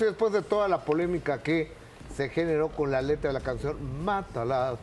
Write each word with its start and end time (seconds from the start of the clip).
esto 0.00 0.04
y 0.04 0.08
después 0.08 0.32
de 0.32 0.42
toda 0.42 0.68
la 0.68 0.84
polémica 0.84 1.42
que 1.42 1.70
se 2.14 2.28
generó 2.28 2.68
con 2.68 2.90
la 2.90 3.02
letra 3.02 3.28
de 3.28 3.34
la 3.34 3.44
canción 3.44 4.04
Mátala, 4.04 4.76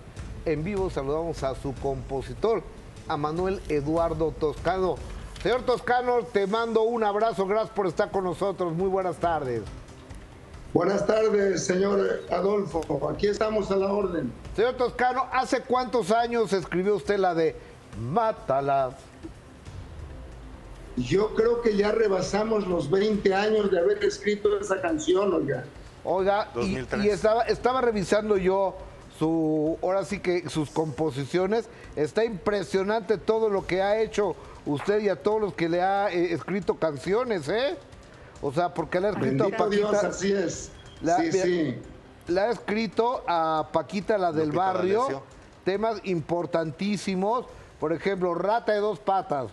en 0.46 0.64
vivo 0.64 0.90
saludamos 0.90 1.44
a 1.44 1.56
su 1.56 1.74
compositor, 1.76 2.62
a 3.08 3.18
Manuel 3.18 3.60
Eduardo 3.68 4.32
Toscano. 4.32 4.96
Señor 5.42 5.64
Toscano, 5.64 6.20
te 6.32 6.48
mando 6.48 6.84
un 6.84 7.04
abrazo, 7.04 7.48
gracias 7.48 7.72
por 7.72 7.88
estar 7.88 8.12
con 8.12 8.24
nosotros, 8.24 8.74
muy 8.74 8.90
buenas 8.90 9.18
tardes. 9.18 9.64
Buenas 10.74 11.06
tardes, 11.08 11.66
señor 11.66 12.22
Adolfo, 12.30 13.10
aquí 13.10 13.28
estamos 13.28 13.72
a 13.72 13.76
la 13.76 13.92
orden. 13.92 14.32
Señor 14.56 14.76
Toscano, 14.76 15.26
¿hace 15.32 15.62
cuántos 15.62 16.12
años 16.12 16.54
escribió 16.54 16.96
usted 16.96 17.18
la 17.18 17.34
de 17.34 17.56
Mátala? 18.00 18.92
Yo 20.98 21.36
creo 21.36 21.62
que 21.62 21.78
ya 21.78 21.92
rebasamos 21.92 22.68
los 22.68 22.90
20 22.90 23.34
años 23.36 23.72
de 23.72 23.80
haber 23.80 24.04
escrito 24.04 24.60
esa 24.60 24.82
canción, 24.82 25.32
oiga. 25.34 25.64
Oiga, 26.04 26.50
y, 26.56 26.80
y 27.06 27.10
estaba, 27.10 27.44
estaba 27.44 27.82
revisando 27.82 28.36
yo 28.38 28.76
su, 29.20 29.78
ahora 29.82 30.06
sí 30.06 30.20
que 30.20 30.50
sus 30.50 30.70
composiciones, 30.72 31.70
está 31.96 32.24
impresionante 32.24 33.18
todo 33.18 33.50
lo 33.50 33.68
que 33.68 33.82
ha 33.82 34.00
hecho 34.02 34.36
usted 34.66 35.00
y 35.02 35.10
a 35.10 35.16
todos 35.22 35.40
los 35.42 35.54
que 35.54 35.70
le 35.70 35.82
ha 35.82 36.12
eh, 36.12 36.34
escrito 36.34 36.76
canciones, 36.76 37.48
¿eh? 37.50 37.78
O 38.42 38.52
sea, 38.52 38.74
porque 38.74 39.00
le 39.00 39.08
ha 39.08 39.12
escrito 39.12 39.46
Bendito 39.46 39.64
a 39.64 39.68
Paquita. 39.68 39.90
Dios, 39.90 40.04
así 40.04 40.32
es. 40.32 40.72
La- 41.02 41.18
sí, 41.18 41.30
mira, 41.32 41.44
sí. 41.44 41.78
Le 42.28 42.42
ha 42.42 42.50
escrito 42.52 43.24
a 43.28 43.70
Paquita, 43.72 44.18
la 44.18 44.32
del 44.32 44.48
Lupita 44.48 44.66
barrio, 44.74 45.24
temas 45.64 46.00
importantísimos. 46.04 47.46
Por 47.80 47.94
ejemplo, 47.94 48.34
Rata 48.34 48.74
de 48.74 48.80
dos 48.80 49.00
patas. 49.00 49.52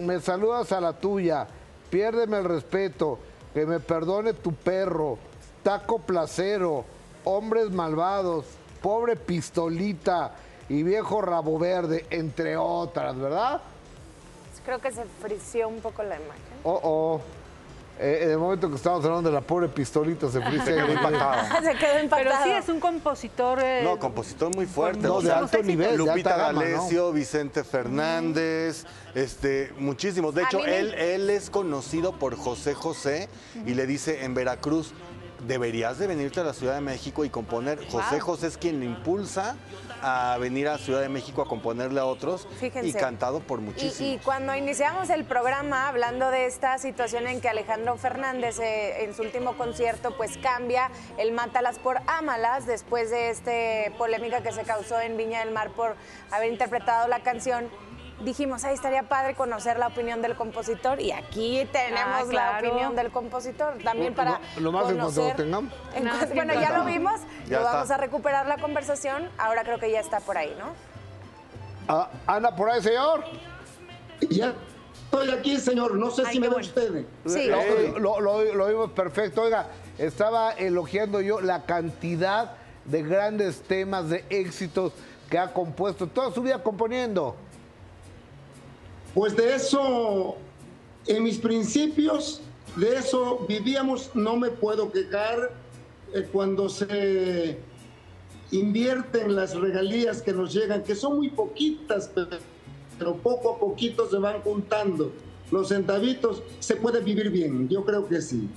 Me 0.00 0.20
saludas 0.20 0.72
a 0.72 0.80
la 0.80 0.92
tuya. 0.92 1.46
Piérdeme 1.90 2.38
el 2.38 2.44
respeto. 2.44 3.18
Que 3.54 3.66
me 3.66 3.80
perdone 3.80 4.32
tu 4.32 4.52
perro. 4.54 5.18
Taco 5.62 5.98
placero. 5.98 6.84
Hombres 7.24 7.70
malvados. 7.70 8.46
Pobre 8.82 9.16
pistolita. 9.16 10.32
Y 10.68 10.82
viejo 10.84 11.20
rabo 11.20 11.58
verde, 11.58 12.06
entre 12.10 12.56
otras, 12.56 13.16
¿verdad? 13.16 13.60
Creo 14.64 14.78
que 14.78 14.92
se 14.92 15.04
frició 15.04 15.68
un 15.68 15.80
poco 15.80 16.02
la 16.02 16.16
imagen. 16.16 16.42
Oh, 16.64 16.80
oh. 16.82 17.20
Eh, 17.98 18.20
en 18.22 18.30
el 18.30 18.38
momento 18.38 18.70
que 18.70 18.76
estábamos 18.76 19.04
hablando 19.04 19.28
de 19.28 19.34
la 19.34 19.42
pobre 19.42 19.68
pistolita, 19.68 20.30
se 20.30 20.40
frisa. 20.40 20.64
quedó 20.74 20.90
impactado. 20.92 21.62
se 21.62 21.74
quedó 21.76 22.02
impactado. 22.02 22.38
Pero 22.40 22.44
sí, 22.44 22.50
es 22.50 22.68
un 22.70 22.80
compositor. 22.80 23.58
eh, 23.62 23.82
No, 23.84 23.98
compositor 23.98 24.54
muy 24.54 24.64
fuerte. 24.64 25.00
No, 25.00 25.16
o 25.16 25.22
de 25.22 25.30
alto 25.30 25.62
nivel, 25.62 25.96
Lupita 25.96 26.36
gama, 26.36 26.52
¿no? 26.52 26.60
D'Alessio, 26.60 27.12
Vicente 27.12 27.62
Fernández, 27.62 28.86
este, 29.14 29.72
muchísimos. 29.78 30.34
De 30.34 30.44
hecho, 30.44 30.60
me- 30.60 30.78
él, 30.78 30.94
él 30.94 31.28
es 31.30 31.50
conocido 31.50 32.12
por 32.18 32.36
José 32.36 32.72
José 32.74 33.28
y 33.66 33.74
le 33.74 33.86
dice 33.86 34.24
en 34.24 34.32
Veracruz, 34.32 34.94
deberías 35.46 35.98
de 35.98 36.06
venirte 36.06 36.40
a 36.40 36.44
la 36.44 36.52
Ciudad 36.52 36.74
de 36.74 36.80
México 36.80 37.24
y 37.24 37.30
componer. 37.30 37.78
José 37.88 38.20
José 38.20 38.46
es 38.48 38.56
quien 38.58 38.80
le 38.80 38.86
impulsa 38.86 39.56
a 40.02 40.38
venir 40.38 40.68
a 40.68 40.78
Ciudad 40.78 41.00
de 41.00 41.08
México 41.08 41.42
a 41.42 41.46
componerle 41.46 42.00
a 42.00 42.06
otros 42.06 42.48
Fíjense. 42.58 42.88
y 42.88 42.92
cantado 42.94 43.40
por 43.40 43.58
Y, 43.60 43.62
muchísimos. 43.62 44.00
y 44.00 44.18
cuando 44.24 44.54
iniciamos 44.54 45.10
el 45.10 45.24
programa 45.24 45.88
hablando 45.88 46.30
de 46.30 46.46
esta 46.46 46.78
situación 46.78 47.26
en 47.26 47.40
que 47.40 47.48
Alejandro 47.50 47.96
Fernández 47.98 48.58
eh, 48.60 49.04
en 49.04 49.14
su 49.14 49.22
último 49.22 49.58
concierto 49.58 50.16
pues 50.16 50.38
cambia 50.38 50.90
el 51.18 51.32
Mátalas 51.32 51.78
por 51.78 51.98
Ámalas 52.06 52.66
después 52.66 53.10
de 53.10 53.30
esta 53.30 53.50
polémica 53.98 54.42
que 54.42 54.52
se 54.52 54.62
causó 54.62 55.00
en 55.00 55.16
Viña 55.18 55.40
del 55.44 55.52
Mar 55.52 55.70
por 55.70 55.96
haber 56.30 56.50
interpretado 56.50 57.06
la 57.08 57.20
canción. 57.20 57.68
Dijimos, 58.20 58.64
ahí 58.64 58.74
estaría 58.74 59.04
padre 59.04 59.34
conocer 59.34 59.78
la 59.78 59.86
opinión 59.86 60.20
del 60.20 60.36
compositor 60.36 61.00
y 61.00 61.10
aquí 61.12 61.66
tenemos 61.72 62.04
Ah, 62.20 62.24
la 62.24 62.28
claro. 62.30 62.68
opinión 62.68 62.94
del 62.96 63.10
compositor 63.10 63.78
también 63.82 64.14
para 64.14 64.40
Lo- 64.56 64.62
lo 64.64 64.72
más 64.72 64.90
en 64.90 64.96
conocer. 64.98 65.30
lo 65.30 65.36
tengamos. 65.36 65.72
En 65.94 66.06
cuanto- 66.06 66.34
bueno, 66.34 66.52
ya 66.54 66.60
lo 66.60 66.66
está. 66.78 66.84
vimos, 66.84 67.20
Ya 67.46 67.56
lo 67.60 67.64
está. 67.64 67.72
vamos 67.76 67.90
a 67.90 67.96
recuperar 67.96 68.46
la 68.46 68.58
conversación, 68.58 69.30
ahora 69.38 69.62
creo 69.64 69.78
que 69.78 69.90
ya 69.90 70.00
está 70.00 70.20
por 70.20 70.36
ahí, 70.36 70.54
¿no? 70.58 70.66
Ah, 71.88 72.10
anda 72.26 72.54
por 72.54 72.68
ahí, 72.70 72.82
señor. 72.82 73.24
Ya 74.28 74.52
estoy 75.04 75.30
aquí, 75.30 75.56
señor. 75.58 75.94
No 75.94 76.10
sé 76.10 76.22
Ay, 76.26 76.34
si 76.34 76.40
me 76.40 76.48
bueno. 76.48 76.66
usted. 76.66 77.06
Sí. 77.26 77.46
Lo, 77.48 77.98
lo, 77.98 78.20
lo- 78.20 78.54
lo 78.54 78.66
vimos 78.66 78.90
perfecto. 78.90 79.42
Oiga, 79.42 79.66
estaba 79.96 80.52
elogiando 80.52 81.22
yo 81.22 81.40
la 81.40 81.64
cantidad 81.64 82.52
de 82.84 83.02
grandes 83.02 83.62
temas, 83.62 84.10
de 84.10 84.24
éxitos 84.28 84.92
que 85.30 85.38
ha 85.38 85.52
compuesto 85.54 86.06
toda 86.06 86.30
su 86.32 86.42
vida 86.42 86.62
componiendo. 86.62 87.34
Pues 89.14 89.36
de 89.36 89.54
eso, 89.54 90.36
en 91.06 91.22
mis 91.24 91.38
principios, 91.38 92.40
de 92.76 92.96
eso 92.96 93.44
vivíamos, 93.48 94.10
no 94.14 94.36
me 94.36 94.50
puedo 94.50 94.92
quejar 94.92 95.50
eh, 96.14 96.28
cuando 96.30 96.68
se 96.68 97.58
invierten 98.52 99.34
las 99.34 99.54
regalías 99.54 100.22
que 100.22 100.32
nos 100.32 100.52
llegan, 100.52 100.82
que 100.82 100.94
son 100.94 101.16
muy 101.16 101.30
poquitas, 101.30 102.10
pero, 102.98 103.16
poco 103.16 103.54
a 103.54 103.58
poquito 103.58 104.08
se 104.08 104.18
van 104.18 104.40
juntando. 104.42 105.12
Los 105.50 105.68
centavitos, 105.68 106.44
se 106.60 106.76
puede 106.76 107.00
vivir 107.00 107.30
bien, 107.30 107.68
yo 107.68 107.84
creo 107.84 108.06
que 108.06 108.20
sí. 108.20 108.48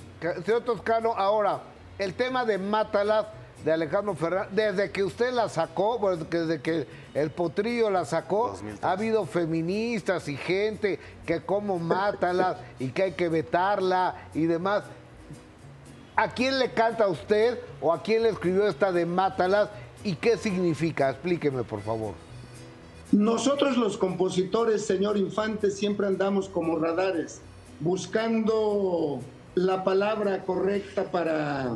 Señor 0.45 0.63
Toscano, 0.63 1.13
ahora, 1.15 1.63
el 1.97 2.13
tema 2.13 2.45
de 2.45 2.59
Mátalas 2.59 3.25
de 3.65 3.71
Alejandro 3.71 4.13
Fernández, 4.13 4.51
desde 4.51 4.91
que 4.91 5.03
usted 5.03 5.31
la 5.33 5.49
sacó, 5.49 6.17
desde 6.29 6.61
que 6.61 6.85
el 7.13 7.29
potrillo 7.29 7.89
la 7.89 8.05
sacó, 8.05 8.49
2003. 8.49 8.83
ha 8.83 8.91
habido 8.91 9.25
feministas 9.25 10.27
y 10.27 10.35
gente 10.35 10.99
que 11.25 11.41
como 11.41 11.79
Mátalas 11.79 12.57
y 12.79 12.89
que 12.89 13.03
hay 13.03 13.11
que 13.11 13.29
vetarla 13.29 14.15
y 14.33 14.45
demás. 14.45 14.83
¿A 16.15 16.29
quién 16.29 16.59
le 16.59 16.71
canta 16.71 17.05
a 17.05 17.07
usted 17.07 17.59
o 17.81 17.91
a 17.91 18.01
quién 18.01 18.23
le 18.23 18.29
escribió 18.29 18.67
esta 18.67 18.91
de 18.91 19.05
Mátalas 19.05 19.69
y 20.03 20.15
qué 20.15 20.37
significa? 20.37 21.09
Explíqueme, 21.09 21.63
por 21.63 21.81
favor. 21.81 22.13
Nosotros 23.11 23.77
los 23.77 23.97
compositores, 23.97 24.85
señor 24.85 25.17
Infante, 25.17 25.69
siempre 25.69 26.07
andamos 26.07 26.49
como 26.49 26.79
radares, 26.79 27.41
buscando 27.79 29.19
la 29.53 29.83
palabra 29.83 30.43
correcta 30.43 31.11
para... 31.11 31.75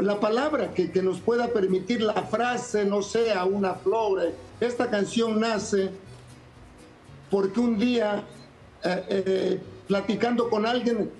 La 0.00 0.20
palabra 0.20 0.72
que, 0.72 0.90
que 0.90 1.02
nos 1.02 1.20
pueda 1.20 1.48
permitir 1.48 2.02
la 2.02 2.22
frase, 2.22 2.84
no 2.84 3.02
sea 3.02 3.44
una 3.44 3.74
flor. 3.74 4.32
Esta 4.60 4.90
canción 4.90 5.40
nace 5.40 5.90
porque 7.30 7.60
un 7.60 7.78
día, 7.78 8.24
eh, 8.84 9.04
eh, 9.08 9.60
platicando 9.88 10.48
con 10.48 10.66
alguien, 10.66 11.10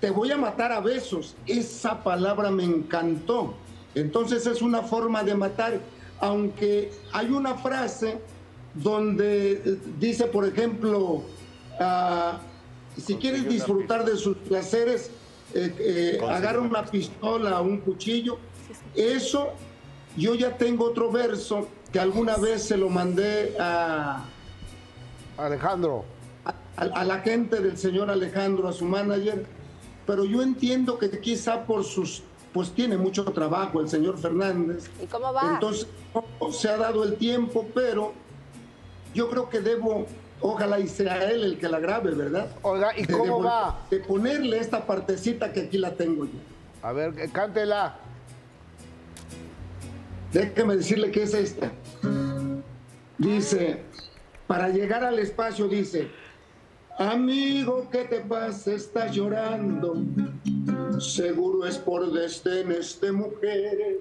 te 0.00 0.10
voy 0.10 0.30
a 0.30 0.36
matar 0.36 0.72
a 0.72 0.80
besos. 0.80 1.34
Esa 1.46 2.02
palabra 2.02 2.50
me 2.50 2.64
encantó. 2.64 3.54
Entonces 3.94 4.46
es 4.46 4.62
una 4.62 4.82
forma 4.82 5.22
de 5.24 5.34
matar, 5.34 5.80
aunque 6.20 6.92
hay 7.12 7.30
una 7.30 7.54
frase 7.54 8.18
donde 8.74 9.78
dice, 9.98 10.26
por 10.26 10.46
ejemplo, 10.46 11.22
ah, 11.80 12.38
si 12.96 13.16
quieres 13.16 13.48
disfrutar 13.48 14.04
de 14.04 14.16
sus 14.16 14.36
placeres, 14.36 15.10
eh, 15.54 15.74
eh, 15.78 16.20
agarra 16.28 16.60
una 16.60 16.84
pistola, 16.84 17.60
un 17.60 17.78
cuchillo. 17.78 18.38
Eso, 18.94 19.50
yo 20.16 20.34
ya 20.34 20.56
tengo 20.56 20.84
otro 20.84 21.10
verso 21.10 21.68
que 21.92 21.98
alguna 21.98 22.36
vez 22.36 22.62
se 22.62 22.76
lo 22.76 22.88
mandé 22.88 23.56
a, 23.58 24.24
Alejandro. 25.36 26.04
a, 26.44 26.54
a 26.82 27.04
la 27.04 27.20
gente 27.20 27.60
del 27.60 27.76
señor 27.76 28.10
Alejandro, 28.10 28.68
a 28.68 28.72
su 28.72 28.84
manager, 28.84 29.46
pero 30.06 30.24
yo 30.24 30.42
entiendo 30.42 30.98
que 30.98 31.08
quizá 31.20 31.64
por 31.64 31.84
sus, 31.84 32.22
pues 32.52 32.70
tiene 32.72 32.96
mucho 32.96 33.24
trabajo 33.24 33.80
el 33.80 33.88
señor 33.88 34.18
Fernández. 34.18 34.90
¿Y 35.02 35.06
cómo 35.06 35.32
va? 35.32 35.52
Entonces 35.54 35.86
no 36.14 36.52
se 36.52 36.68
ha 36.68 36.76
dado 36.76 37.04
el 37.04 37.16
tiempo, 37.16 37.66
pero 37.74 38.12
yo 39.14 39.28
creo 39.30 39.48
que 39.48 39.60
debo, 39.60 40.06
ojalá 40.40 40.80
y 40.80 40.88
sea 40.88 41.30
él 41.30 41.44
el 41.44 41.58
que 41.58 41.68
la 41.68 41.78
grabe, 41.80 42.12
¿verdad? 42.12 42.48
Oiga, 42.62 42.96
¿y 42.98 43.02
De- 43.06 43.12
cómo 43.16 43.42
va? 43.42 43.78
De 43.90 43.98
ponerle 44.00 44.58
esta 44.58 44.86
partecita 44.86 45.52
que 45.52 45.60
aquí 45.62 45.78
la 45.78 45.94
tengo 45.94 46.24
yo. 46.24 46.38
A 46.82 46.92
ver, 46.92 47.12
cántela. 47.32 47.96
Déjeme 50.32 50.76
decirle 50.76 51.10
que 51.10 51.24
es 51.24 51.34
esta. 51.34 51.70
Dice, 53.18 53.82
para 54.46 54.68
llegar 54.68 55.04
al 55.04 55.18
espacio 55.18 55.68
dice, 55.68 56.08
amigo, 56.98 57.88
¿qué 57.90 58.04
te 58.04 58.20
pasa? 58.20 58.72
Estás 58.72 59.12
llorando. 59.14 59.96
Seguro 61.00 61.66
es 61.66 61.78
por 61.78 62.10
desdenes 62.12 63.00
de 63.00 63.12
mujeres. 63.12 63.96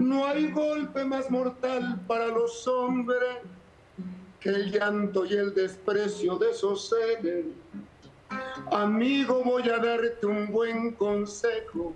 No 0.00 0.26
hay 0.26 0.50
golpe 0.50 1.04
más 1.04 1.30
mortal 1.30 2.00
para 2.08 2.26
los 2.26 2.66
hombres 2.66 3.20
que 4.40 4.48
el 4.50 4.70
llanto 4.70 5.24
y 5.24 5.34
el 5.34 5.54
desprecio 5.54 6.36
de 6.36 6.50
esos 6.50 6.88
seres. 6.88 7.46
Amigo, 8.72 9.42
voy 9.44 9.68
a 9.68 9.78
darte 9.78 10.26
un 10.26 10.50
buen 10.52 10.92
consejo. 10.92 11.94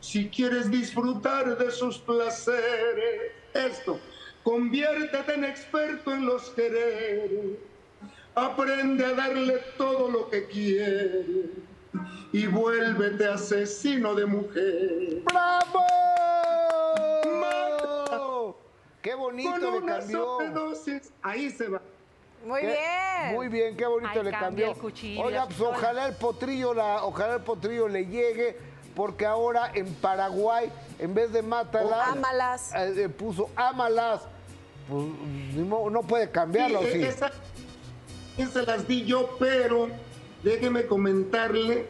Si 0.00 0.28
quieres 0.28 0.70
disfrutar 0.70 1.56
de 1.56 1.70
sus 1.70 1.98
placeres, 1.98 3.32
esto, 3.54 3.98
conviértete 4.42 5.34
en 5.34 5.44
experto 5.44 6.12
en 6.12 6.26
los 6.26 6.50
quereres. 6.50 7.58
Aprende 8.34 9.04
a 9.04 9.12
darle 9.14 9.60
todo 9.78 10.10
lo 10.10 10.28
que 10.28 10.46
quiere. 10.46 11.24
y 12.32 12.48
vuélvete 12.48 13.26
asesino 13.28 14.12
de 14.14 14.26
mujer. 14.26 15.22
¡Bravo! 15.24 15.93
¡Qué 19.04 19.14
bonito 19.14 19.50
Con 19.50 19.60
le 19.60 19.68
una 19.68 19.98
cambió! 19.98 20.18
sobredosis, 20.24 21.12
ahí 21.22 21.50
se 21.50 21.68
va. 21.68 21.82
Muy 22.46 22.62
Qué- 22.62 22.66
bien. 22.68 23.34
Muy 23.34 23.48
bien, 23.48 23.76
qué 23.76 23.86
bonito 23.86 24.12
Ay, 24.14 24.22
le 24.22 24.30
cambió. 24.30 24.70
el 24.70 24.76
cuchillo, 24.78 25.22
Oiga, 25.24 25.44
pues 25.46 25.60
ojalá 25.60 26.06
el 26.08 26.14
potrillo, 26.14 26.72
la, 26.72 27.04
ojalá 27.04 27.34
el 27.34 27.42
potrillo 27.42 27.86
le 27.86 28.06
llegue, 28.06 28.56
porque 28.96 29.26
ahora 29.26 29.70
en 29.74 29.92
Paraguay, 29.96 30.72
en 30.98 31.12
vez 31.12 31.30
de 31.34 31.42
mátalas, 31.42 32.08
Ámalas. 32.08 32.74
eh, 32.74 32.94
eh, 33.04 33.08
puso 33.10 33.50
ámalas. 33.56 34.22
Pues 34.88 35.04
no 35.54 36.00
puede 36.02 36.30
cambiarlo, 36.30 36.80
Sí, 36.84 36.92
sí. 36.92 37.02
e- 37.02 37.08
esa- 37.08 37.32
se 38.52 38.62
las 38.62 38.88
di 38.88 39.04
yo, 39.04 39.36
pero 39.38 39.88
déjeme 40.42 40.86
comentarle 40.86 41.86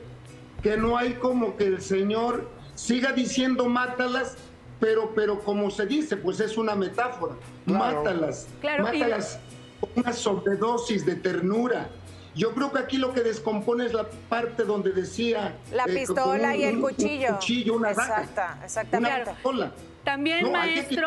que 0.64 0.76
no 0.76 0.96
hay 0.96 1.14
como 1.14 1.56
que 1.56 1.64
el 1.66 1.80
señor 1.80 2.48
siga 2.74 3.12
diciendo 3.12 3.66
mátalas, 3.66 4.36
pero, 4.84 5.12
pero 5.14 5.40
como 5.40 5.70
se 5.70 5.86
dice, 5.86 6.18
pues 6.18 6.40
es 6.40 6.58
una 6.58 6.74
metáfora. 6.74 7.36
Claro. 7.64 8.02
Mátalas. 8.04 8.46
Claro, 8.60 8.84
mátalas 8.84 9.38
con 9.80 9.88
una 9.96 10.12
sobredosis 10.12 11.06
de 11.06 11.14
ternura. 11.16 11.88
Yo 12.34 12.52
creo 12.52 12.70
que 12.70 12.80
aquí 12.80 12.98
lo 12.98 13.14
que 13.14 13.22
descompone 13.22 13.86
es 13.86 13.94
la 13.94 14.04
parte 14.28 14.64
donde 14.64 14.92
decía... 14.92 15.56
La 15.72 15.84
eh, 15.84 15.94
pistola 15.94 16.54
y 16.54 16.64
el 16.64 16.76
un- 16.76 16.84
un 16.84 16.90
cuchillo. 16.90 17.28
cuchillo, 17.36 17.74
una 17.74 17.94
daga. 17.94 18.20
Exacta, 18.20 18.58
exactamente. 18.62 19.22
Una 19.22 19.32
pistola. 19.32 19.72
También, 20.04 20.52
No, 20.52 20.60
hay 20.60 20.74
que 20.84 20.96
maestro. 20.96 21.06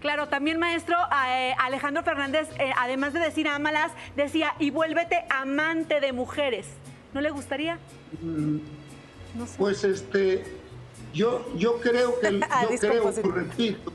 Claro, 0.00 0.28
también 0.28 0.58
maestro 0.60 0.96
eh, 1.28 1.54
Alejandro 1.58 2.04
Fernández, 2.04 2.48
eh, 2.60 2.70
además 2.78 3.12
de 3.14 3.18
decir 3.18 3.48
ámalas, 3.48 3.90
decía 4.14 4.54
y 4.60 4.70
vuélvete 4.70 5.24
amante 5.28 5.98
de 6.00 6.12
mujeres. 6.12 6.66
¿No 7.14 7.20
le 7.20 7.30
gustaría? 7.30 7.78
No 8.22 9.46
sé. 9.46 9.54
Pues 9.58 9.82
este, 9.84 10.44
yo, 11.12 11.44
yo 11.56 11.80
creo 11.80 12.18
que, 12.20 12.40
Ah, 12.50 12.62
yo 12.70 12.78
creo, 12.78 12.92
descompositor. 13.10 13.34
repito, 13.34 13.92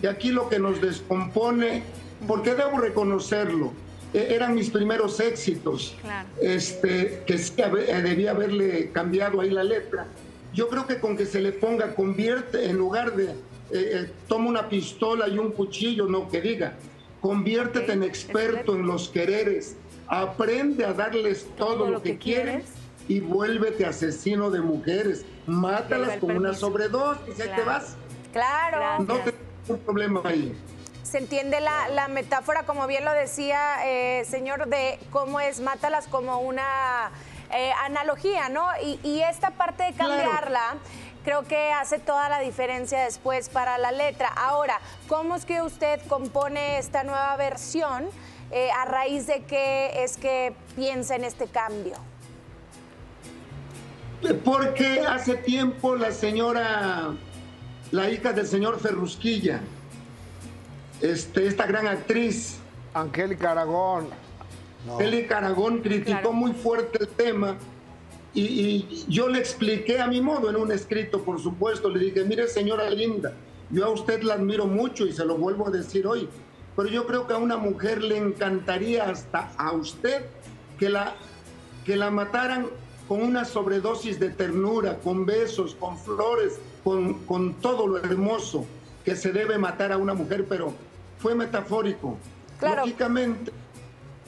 que 0.00 0.08
aquí 0.08 0.30
lo 0.30 0.48
que 0.48 0.58
nos 0.58 0.80
descompone, 0.80 1.82
porque 2.26 2.54
debo 2.54 2.78
reconocerlo, 2.78 3.72
e- 4.12 4.34
eran 4.34 4.54
mis 4.54 4.70
primeros 4.70 5.18
éxitos, 5.20 5.96
Claro. 6.00 6.28
este, 6.40 7.22
que 7.26 7.38
sí 7.38 7.52
eh, 7.58 8.02
debía 8.02 8.30
haberle 8.32 8.90
cambiado 8.90 9.40
ahí 9.40 9.50
la 9.50 9.64
letra. 9.64 10.06
Yo 10.54 10.68
creo 10.68 10.86
que 10.86 11.00
con 11.00 11.16
que 11.16 11.26
se 11.26 11.40
le 11.40 11.52
ponga, 11.52 11.94
convierte, 11.94 12.66
en 12.70 12.76
lugar 12.76 13.14
de, 13.16 13.24
eh, 13.24 13.34
eh, 13.72 14.10
toma 14.28 14.48
una 14.48 14.68
pistola 14.68 15.28
y 15.28 15.38
un 15.38 15.50
cuchillo, 15.52 16.06
no 16.06 16.28
que 16.30 16.40
diga, 16.40 16.74
conviértete 17.20 17.92
en 17.92 18.02
experto 18.04 18.74
en 18.76 18.86
los 18.86 19.08
quereres, 19.08 19.76
aprende 20.06 20.84
a 20.84 20.92
darles 20.92 21.46
todo, 21.58 21.90
lo, 21.90 22.00
que, 22.00 22.16
quieres 22.16 22.64
y 23.08 23.20
vuélvete 23.20 23.86
asesino 23.86 24.50
de 24.50 24.60
mujeres. 24.60 25.24
Mátalas 25.46 26.18
con 26.18 26.36
una 26.36 26.54
sobredosis, 26.54 27.38
ahí 27.40 27.48
te 27.48 27.54
Claro. 27.54 27.64
vas. 27.66 27.96
Claro. 28.32 29.04
No 29.04 29.14
tengo 29.18 29.36
un 29.68 29.78
problema 29.78 30.20
ahí. 30.24 30.56
Se 31.02 31.18
entiende 31.18 31.60
la, 31.60 31.88
la 31.88 32.08
metáfora, 32.08 32.64
como 32.64 32.86
bien 32.88 33.04
lo 33.04 33.12
decía, 33.12 33.76
eh, 33.86 34.24
señor, 34.24 34.66
de 34.66 34.98
cómo 35.12 35.38
es 35.40 35.60
mátalas 35.60 36.08
como 36.08 36.40
una 36.40 37.10
eh, 37.54 37.70
analogía, 37.84 38.48
¿no? 38.48 38.66
Y, 38.82 38.98
y 39.04 39.22
esta 39.22 39.52
parte 39.52 39.84
de 39.84 39.92
Claro. 39.92 40.10
cambiarla. 40.14 40.74
Creo 41.24 41.42
que 41.44 41.72
hace 41.72 41.98
toda 42.00 42.28
la 42.28 42.40
diferencia 42.40 43.00
después 43.04 43.48
para 43.48 43.78
la 43.78 43.92
letra. 43.92 44.28
Ahora, 44.36 44.80
¿cómo 45.08 45.34
es 45.36 45.44
que 45.44 45.62
usted 45.62 46.00
compone 46.08 46.78
esta 46.78 47.04
nueva 47.04 47.36
versión? 47.36 48.06
Eh, 48.50 48.70
¿A 48.72 48.84
raíz 48.84 49.26
de 49.26 49.42
qué 49.44 50.04
es 50.04 50.16
que 50.18 50.54
piensa 50.76 51.14
en 51.16 51.24
este 51.24 51.46
cambio? 51.46 51.94
Porque 54.44 55.00
hace 55.00 55.34
tiempo 55.36 55.94
la 55.96 56.10
señora, 56.10 57.10
la 57.92 58.10
hija 58.10 58.32
del 58.32 58.46
señor 58.46 58.80
Ferrusquilla, 58.80 59.60
este, 61.00 61.46
esta 61.46 61.66
gran 61.66 61.86
actriz, 61.86 62.58
Angélica 62.94 63.52
Aragón. 63.52 64.08
No. 64.86 64.98
Caragón 65.28 65.80
criticó 65.80 66.10
Claro. 66.10 66.32
muy 66.32 66.52
fuerte 66.52 66.98
el 67.00 67.08
tema 67.08 67.56
y, 68.32 68.42
y 68.42 69.04
yo 69.08 69.28
le 69.28 69.40
expliqué 69.40 70.00
a 70.00 70.06
mi 70.06 70.20
modo 70.20 70.48
en 70.48 70.54
un 70.56 70.70
escrito, 70.70 71.22
por 71.22 71.40
supuesto, 71.40 71.88
le 71.90 71.98
dije, 71.98 72.24
mire 72.24 72.46
señora 72.46 72.88
linda, 72.88 73.32
yo 73.70 73.84
a 73.84 73.88
usted 73.90 74.22
la 74.22 74.34
admiro 74.34 74.66
mucho 74.66 75.04
y 75.04 75.12
se 75.12 75.24
lo 75.24 75.36
vuelvo 75.36 75.66
a 75.66 75.70
decir 75.70 76.06
hoy, 76.06 76.28
pero 76.76 76.88
yo 76.88 77.04
creo 77.06 77.26
que 77.26 77.34
a 77.34 77.38
una 77.38 77.56
mujer 77.56 78.00
le 78.02 78.16
encantaría 78.16 79.04
hasta 79.10 79.50
a 79.58 79.72
usted 79.72 80.26
que 80.78 80.88
la, 80.88 81.14
que 81.84 81.96
la 81.96 82.10
mataran 82.12 82.66
con 83.08 83.22
una 83.22 83.44
sobredosis 83.44 84.18
de 84.18 84.30
ternura, 84.30 84.96
con 84.98 85.24
besos, 85.26 85.74
con 85.78 85.98
flores, 85.98 86.58
con, 86.82 87.14
con 87.24 87.54
todo 87.54 87.86
lo 87.86 87.98
hermoso 87.98 88.66
que 89.04 89.14
se 89.16 89.32
debe 89.32 89.58
matar 89.58 89.92
a 89.92 89.96
una 89.96 90.14
mujer, 90.14 90.46
pero 90.48 90.72
fue 91.18 91.34
metafórico. 91.34 92.16
Claro. 92.58 92.82
Lógicamente, 92.82 93.52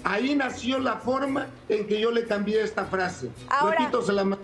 Ahí 0.04 0.34
nació 0.36 0.78
la 0.78 0.94
forma 0.98 1.48
en 1.69 1.86
que 1.88 2.00
yo 2.00 2.12
le 2.12 2.25
cambié 2.25 2.62
esta 2.62 2.84
frase. 2.84 3.30
Ahora- 3.48 3.90
se 4.04 4.12
la. 4.12 4.38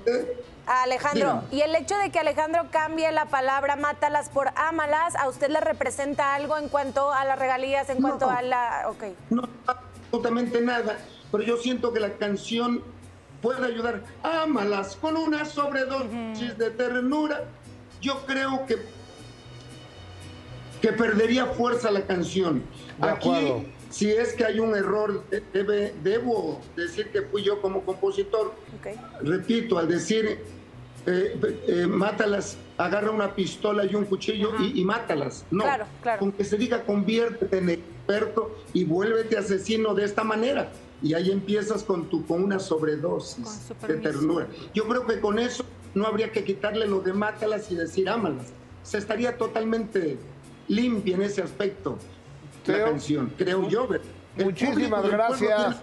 Alejandro, 0.66 1.42
Dígame. 1.42 1.46
y 1.52 1.60
el 1.60 1.74
hecho 1.76 1.96
de 1.98 2.10
que 2.10 2.18
Alejandro 2.18 2.66
cambie 2.70 3.12
la 3.12 3.26
palabra 3.26 3.76
mátalas 3.76 4.30
por 4.30 4.48
ámalas, 4.56 5.14
¿a 5.14 5.28
usted 5.28 5.50
le 5.50 5.60
representa 5.60 6.34
algo 6.34 6.56
en 6.56 6.68
cuanto 6.68 7.12
a 7.12 7.24
las 7.24 7.38
regalías, 7.38 7.88
en 7.90 8.00
No. 8.00 8.08
cuanto 8.08 8.30
a 8.30 8.40
la... 8.42 8.86
Ok. 8.88 9.04
No 9.30 9.42
absolutamente 9.66 10.60
nada, 10.62 10.98
pero 11.30 11.44
yo 11.44 11.56
siento 11.58 11.92
que 11.92 12.00
la 12.00 12.14
canción 12.14 12.82
puede 13.44 13.66
ayudar. 13.66 14.02
Ámalas 14.22 14.96
con 14.96 15.16
una 15.18 15.44
sobredosis 15.44 16.56
de 16.56 16.70
ternura. 16.70 17.44
Yo 18.00 18.24
creo 18.26 18.64
que, 18.66 18.78
que 20.80 20.92
perdería 20.92 21.44
fuerza 21.46 21.90
la 21.90 22.00
canción. 22.06 22.62
De 22.98 23.08
acuerdo. 23.08 23.56
Aquí, 23.58 23.72
si 23.90 24.10
es 24.10 24.32
que 24.32 24.44
hay 24.46 24.58
un 24.60 24.74
error, 24.74 25.22
debe- 25.52 25.92
debo 26.02 26.60
decir 26.74 27.10
que 27.10 27.20
fui 27.22 27.42
yo 27.42 27.60
como 27.60 27.82
compositor. 27.84 28.54
ok. 28.80 29.22
repito, 29.22 29.78
al 29.78 29.88
decir 29.88 30.38
eh, 31.06 31.38
eh, 31.68 31.86
mátalas, 31.86 32.56
agarra 32.78 33.10
una 33.10 33.34
pistola 33.34 33.84
y 33.84 33.94
un 33.94 34.06
cuchillo 34.06 34.52
y, 34.58 34.80
y 34.80 34.84
mátalas. 34.86 35.44
No, 35.50 35.64
Claro, 35.64 35.84
claro. 36.02 36.18
con 36.20 36.32
que 36.32 36.44
se 36.44 36.56
diga 36.56 36.82
conviértete 36.82 37.58
en 37.58 37.68
experto 37.70 38.56
y 38.72 38.84
vuélvete 38.84 39.36
asesino 39.36 39.94
de 39.94 40.04
esta 40.06 40.24
manera. 40.24 40.70
Y 41.02 41.14
ahí 41.14 41.30
empiezas 41.30 41.82
con, 41.82 42.08
tu, 42.08 42.24
con 42.26 42.42
una 42.42 42.58
sobredosis 42.58 43.70
Con 43.80 43.88
de 43.88 43.96
ternura. 43.98 44.46
Yo 44.74 44.86
creo 44.88 45.06
que 45.06 45.20
con 45.20 45.38
eso 45.38 45.64
no 45.94 46.06
habría 46.06 46.32
que 46.32 46.44
quitarle 46.44 46.86
lo 46.86 47.00
de 47.00 47.12
mátalas 47.12 47.70
y 47.70 47.74
decir 47.74 48.08
ámalas. 48.08 48.46
Se 48.82 48.98
estaría 48.98 49.36
totalmente 49.36 50.18
limpia 50.68 51.14
en 51.16 51.22
ese 51.22 51.42
aspecto 51.42 51.98
la 52.66 52.74
Creo- 52.74 52.86
canción, 52.86 53.32
creo 53.36 53.68
yo. 53.68 53.86
Muchísimas 54.36 55.06
gracias 55.06 55.58
tiene- 55.58 55.76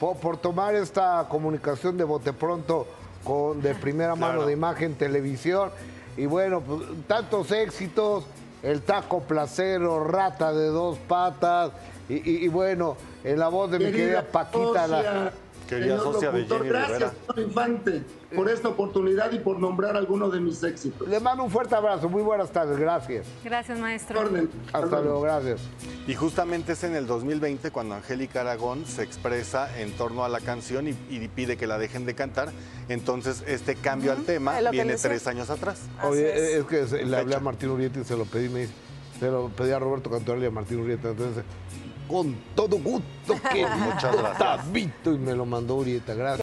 por, 0.00 0.16
por 0.16 0.36
tomar 0.36 0.74
esta 0.74 1.26
comunicación 1.28 1.96
de 1.96 2.04
bote 2.04 2.32
pronto 2.32 2.86
con 3.24 3.60
de 3.60 3.74
primera 3.74 4.14
mano 4.14 4.32
Claro. 4.34 4.46
de 4.46 4.52
imagen 4.52 4.94
televisión. 4.94 5.70
Y 6.16 6.26
bueno, 6.26 6.60
pues, 6.60 6.82
tantos 7.06 7.50
éxitos, 7.52 8.24
el 8.62 8.82
taco 8.82 9.20
placero, 9.20 10.02
rata 10.04 10.52
de 10.52 10.66
dos 10.68 10.98
patas, 10.98 11.70
y, 12.08 12.14
y- 12.14 12.44
y 12.44 12.48
bueno, 12.48 12.96
en 13.24 13.38
la 13.38 13.48
voz 13.48 13.70
de 13.70 13.78
mi 13.78 13.84
querida 13.92 14.22
Paquita. 14.22 14.86
la- 14.86 15.32
Querida 15.68 15.98
señor 15.98 16.12
socia 16.14 16.30
de 16.30 16.38
locutor, 16.38 16.58
Jenny 16.58 16.68
Gracias, 16.70 17.12
Rivera. 17.28 17.42
Infante, 17.48 18.02
por 18.34 18.48
esta 18.50 18.68
oportunidad 18.68 19.30
y 19.32 19.38
por 19.38 19.58
nombrar 19.60 19.96
algunos 19.96 20.32
de 20.32 20.40
mis 20.40 20.62
éxitos. 20.62 21.06
le 21.06 21.20
mando 21.20 21.44
un 21.44 21.50
fuerte 21.50 21.74
abrazo, 21.74 22.08
muy 22.08 22.22
buenas 22.22 22.50
tardes, 22.50 22.78
gracias. 22.78 23.26
Gracias, 23.44 23.78
maestro. 23.78 24.20
Orden. 24.20 24.48
Hasta 24.72 25.00
luego, 25.00 25.20
gracias. 25.20 25.60
Y 26.06 26.14
justamente 26.14 26.72
es 26.72 26.84
en 26.84 26.94
el 26.96 27.06
2020 27.06 27.70
cuando 27.70 27.94
Angélica 27.96 28.40
Aragón 28.40 28.86
se 28.86 29.02
expresa 29.02 29.78
en 29.78 29.92
torno 29.92 30.24
a 30.24 30.28
la 30.28 30.40
canción 30.40 30.88
y, 30.88 30.96
y 31.10 31.28
pide 31.28 31.56
que 31.56 31.66
la 31.66 31.78
dejen 31.78 32.06
de 32.06 32.14
cantar. 32.14 32.50
Entonces, 32.88 33.44
este 33.46 33.74
cambio 33.76 34.12
al 34.12 34.24
tema 34.24 34.58
viene 34.70 34.96
tres 34.96 35.26
años 35.26 35.50
atrás. 35.50 35.82
Oye, 36.02 36.32
es. 36.32 36.58
es, 36.60 36.64
que 36.64 36.86
se- 36.86 37.04
le 37.04 37.16
hablé 37.16 37.34
a. 37.34 37.40
Martín 37.40 37.68
Urieta 37.70 38.00
y 38.00 38.04
se 38.04 38.16
lo 38.16 38.24
pedí, 38.24 38.48
me 38.48 38.60
dice, 38.60 38.72
se 39.20 39.30
lo 39.30 39.48
pedí 39.48 39.70
a 39.72 39.78
Roberto 39.78 40.10
Cantorelli 40.10 40.44
y 40.44 40.48
a 40.48 40.50
Martín 40.50 40.80
Urieta, 40.80 41.10
entonces, 41.10 41.44
con 42.08 42.34
todo 42.54 42.78
gusto 42.78 43.34
que 43.52 43.66
Muchas 43.76 44.16
gracias. 44.16 44.38
Tabito, 44.38 45.12
y 45.12 45.18
me 45.18 45.34
lo 45.34 45.46
mandó 45.46 45.76
Urieta, 45.76 46.14
gracias. 46.14 46.36